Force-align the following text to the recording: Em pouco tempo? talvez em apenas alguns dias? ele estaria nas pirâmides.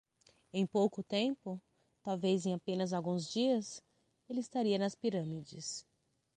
Em 0.51 0.65
pouco 0.65 1.03
tempo? 1.03 1.61
talvez 2.01 2.47
em 2.47 2.55
apenas 2.55 2.91
alguns 2.91 3.29
dias? 3.31 3.83
ele 4.27 4.39
estaria 4.39 4.79
nas 4.79 4.95
pirâmides. 4.95 5.85